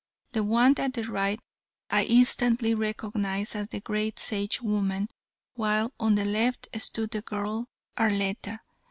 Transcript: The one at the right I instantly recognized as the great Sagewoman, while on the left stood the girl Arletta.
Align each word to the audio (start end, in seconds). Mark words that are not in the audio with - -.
The 0.31 0.41
one 0.41 0.73
at 0.79 0.93
the 0.93 1.03
right 1.03 1.39
I 1.91 2.05
instantly 2.05 2.73
recognized 2.73 3.55
as 3.55 3.67
the 3.67 3.81
great 3.81 4.17
Sagewoman, 4.17 5.09
while 5.53 5.93
on 5.99 6.15
the 6.15 6.25
left 6.25 6.67
stood 6.79 7.11
the 7.11 7.21
girl 7.21 7.67
Arletta. 7.95 8.61